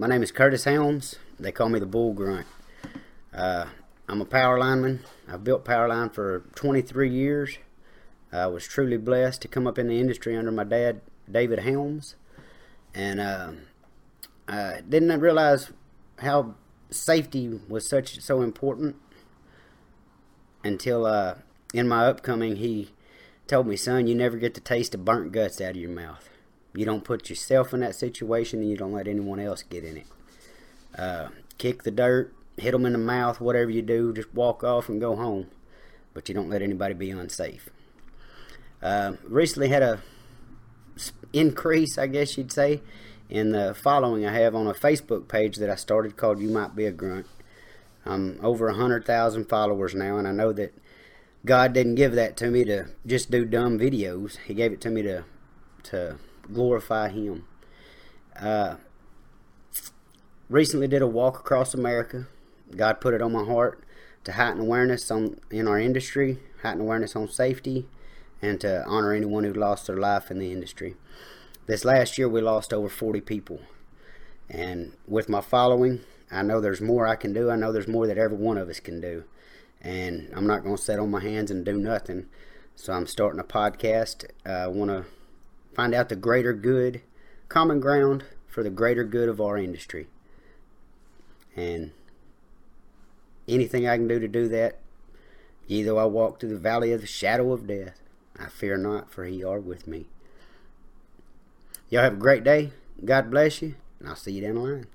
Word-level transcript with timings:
My 0.00 0.06
name 0.06 0.22
is 0.22 0.30
Curtis 0.30 0.62
Helms. 0.62 1.16
They 1.40 1.50
call 1.50 1.70
me 1.70 1.80
the 1.80 1.84
Bull 1.84 2.12
Grunt. 2.12 2.46
Uh, 3.34 3.64
I'm 4.08 4.20
a 4.20 4.24
power 4.24 4.56
lineman. 4.56 5.00
I've 5.26 5.42
built 5.42 5.64
power 5.64 5.88
line 5.88 6.10
for 6.10 6.44
23 6.54 7.10
years. 7.10 7.58
I 8.32 8.46
was 8.46 8.64
truly 8.68 8.96
blessed 8.96 9.42
to 9.42 9.48
come 9.48 9.66
up 9.66 9.76
in 9.76 9.88
the 9.88 9.98
industry 9.98 10.36
under 10.36 10.52
my 10.52 10.62
dad, 10.62 11.00
David 11.28 11.58
Helms, 11.58 12.14
and 12.94 13.18
uh, 13.18 13.50
I 14.46 14.82
didn't 14.88 15.18
realize 15.18 15.72
how 16.20 16.54
safety 16.90 17.58
was 17.68 17.84
such 17.84 18.20
so 18.20 18.40
important 18.40 18.94
until 20.62 21.06
uh, 21.06 21.38
in 21.74 21.88
my 21.88 22.06
upcoming 22.06 22.54
he 22.54 22.90
told 23.48 23.66
me, 23.66 23.74
son, 23.74 24.06
you 24.06 24.14
never 24.14 24.36
get 24.36 24.54
the 24.54 24.60
taste 24.60 24.94
of 24.94 25.04
burnt 25.04 25.32
guts 25.32 25.60
out 25.60 25.70
of 25.70 25.76
your 25.76 25.90
mouth. 25.90 26.28
You 26.78 26.84
don't 26.84 27.02
put 27.02 27.28
yourself 27.28 27.74
in 27.74 27.80
that 27.80 27.96
situation, 27.96 28.60
and 28.60 28.70
you 28.70 28.76
don't 28.76 28.92
let 28.92 29.08
anyone 29.08 29.40
else 29.40 29.64
get 29.64 29.82
in 29.82 29.96
it. 29.96 30.06
Uh, 30.96 31.30
kick 31.58 31.82
the 31.82 31.90
dirt, 31.90 32.32
hit 32.56 32.70
them 32.70 32.86
in 32.86 32.92
the 32.92 32.98
mouth, 32.98 33.40
whatever 33.40 33.68
you 33.68 33.82
do, 33.82 34.12
just 34.12 34.32
walk 34.32 34.62
off 34.62 34.88
and 34.88 35.00
go 35.00 35.16
home. 35.16 35.48
But 36.14 36.28
you 36.28 36.36
don't 36.36 36.48
let 36.48 36.62
anybody 36.62 36.94
be 36.94 37.10
unsafe. 37.10 37.68
Uh, 38.80 39.14
recently 39.24 39.70
had 39.70 39.82
a 39.82 40.02
increase, 41.32 41.98
I 41.98 42.06
guess 42.06 42.38
you'd 42.38 42.52
say, 42.52 42.80
in 43.28 43.50
the 43.50 43.74
following 43.74 44.24
I 44.24 44.32
have 44.34 44.54
on 44.54 44.68
a 44.68 44.72
Facebook 44.72 45.26
page 45.26 45.56
that 45.56 45.68
I 45.68 45.74
started 45.74 46.16
called 46.16 46.38
"You 46.38 46.48
Might 46.48 46.76
Be 46.76 46.86
a 46.86 46.92
Grunt." 46.92 47.26
I'm 48.06 48.38
over 48.40 48.68
a 48.68 48.74
hundred 48.74 49.04
thousand 49.04 49.48
followers 49.48 49.96
now, 49.96 50.16
and 50.16 50.28
I 50.28 50.32
know 50.32 50.52
that 50.52 50.72
God 51.44 51.72
didn't 51.72 51.96
give 51.96 52.12
that 52.12 52.36
to 52.36 52.52
me 52.52 52.62
to 52.66 52.86
just 53.04 53.32
do 53.32 53.44
dumb 53.44 53.80
videos. 53.80 54.36
He 54.46 54.54
gave 54.54 54.72
it 54.72 54.80
to 54.82 54.90
me 54.90 55.02
to 55.02 55.24
to 55.82 56.18
glorify 56.52 57.08
Him. 57.08 57.44
Uh, 58.38 58.76
recently 60.48 60.88
did 60.88 61.02
a 61.02 61.06
walk 61.06 61.38
across 61.38 61.74
America. 61.74 62.26
God 62.74 63.00
put 63.00 63.14
it 63.14 63.22
on 63.22 63.32
my 63.32 63.44
heart 63.44 63.82
to 64.24 64.32
heighten 64.32 64.60
awareness 64.60 65.10
on 65.10 65.40
in 65.50 65.66
our 65.66 65.78
industry, 65.78 66.38
heighten 66.62 66.80
awareness 66.80 67.16
on 67.16 67.28
safety, 67.28 67.86
and 68.42 68.60
to 68.60 68.84
honor 68.86 69.12
anyone 69.12 69.44
who 69.44 69.52
lost 69.52 69.86
their 69.86 69.96
life 69.96 70.30
in 70.30 70.38
the 70.38 70.52
industry. 70.52 70.96
This 71.66 71.84
last 71.84 72.18
year, 72.18 72.28
we 72.28 72.40
lost 72.40 72.72
over 72.72 72.88
40 72.88 73.20
people. 73.20 73.60
And 74.48 74.92
with 75.06 75.28
my 75.28 75.40
following, 75.40 76.00
I 76.30 76.42
know 76.42 76.60
there's 76.60 76.80
more 76.80 77.06
I 77.06 77.16
can 77.16 77.32
do. 77.32 77.50
I 77.50 77.56
know 77.56 77.72
there's 77.72 77.88
more 77.88 78.06
that 78.06 78.18
every 78.18 78.36
one 78.36 78.58
of 78.58 78.68
us 78.68 78.80
can 78.80 79.00
do. 79.00 79.24
And 79.80 80.30
I'm 80.34 80.46
not 80.46 80.62
going 80.62 80.76
to 80.76 80.82
sit 80.82 80.98
on 80.98 81.10
my 81.10 81.20
hands 81.20 81.50
and 81.50 81.64
do 81.64 81.76
nothing. 81.76 82.26
So 82.74 82.92
I'm 82.92 83.06
starting 83.06 83.40
a 83.40 83.44
podcast. 83.44 84.24
Uh, 84.46 84.50
I 84.50 84.66
want 84.68 84.90
to 84.90 85.04
find 85.78 85.94
out 85.94 86.08
the 86.08 86.16
greater 86.16 86.52
good, 86.52 87.02
common 87.48 87.78
ground 87.78 88.24
for 88.48 88.64
the 88.64 88.68
greater 88.68 89.04
good 89.04 89.28
of 89.28 89.40
our 89.40 89.56
industry. 89.56 90.08
And 91.54 91.92
anything 93.46 93.86
I 93.86 93.96
can 93.96 94.08
do 94.08 94.18
to 94.18 94.26
do 94.26 94.48
that, 94.48 94.80
yea, 95.68 95.84
though 95.84 95.98
I 95.98 96.04
walk 96.06 96.40
through 96.40 96.48
the 96.48 96.58
valley 96.58 96.90
of 96.90 97.00
the 97.00 97.06
shadow 97.06 97.52
of 97.52 97.68
death, 97.68 98.02
I 98.36 98.46
fear 98.46 98.76
not, 98.76 99.12
for 99.12 99.24
ye 99.24 99.44
are 99.44 99.60
with 99.60 99.86
me. 99.86 100.06
Y'all 101.90 102.02
have 102.02 102.14
a 102.14 102.16
great 102.16 102.42
day. 102.42 102.72
God 103.04 103.30
bless 103.30 103.62
you, 103.62 103.76
and 104.00 104.08
I'll 104.08 104.16
see 104.16 104.32
you 104.32 104.42
down 104.42 104.56
the 104.56 104.60
line. 104.60 104.86